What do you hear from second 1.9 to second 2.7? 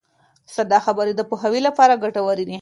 ګټورې دي.